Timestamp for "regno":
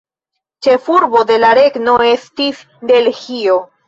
1.59-1.93